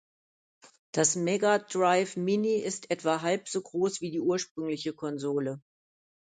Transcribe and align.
Das 0.93 1.15
Mega 1.15 1.59
Drive 1.59 2.17
Mini 2.17 2.55
ist 2.55 2.89
etwa 2.89 3.21
halb 3.21 3.47
so 3.47 3.61
groß 3.61 4.01
wie 4.01 4.09
die 4.09 4.19
ursprüngliche 4.19 4.93
Konsole. 4.95 5.61